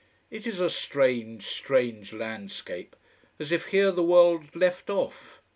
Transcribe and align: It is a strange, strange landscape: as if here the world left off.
It 0.31 0.47
is 0.47 0.59
a 0.59 0.71
strange, 0.71 1.45
strange 1.45 2.11
landscape: 2.11 2.95
as 3.37 3.51
if 3.51 3.67
here 3.67 3.91
the 3.91 4.01
world 4.01 4.55
left 4.55 4.89
off. 4.89 5.43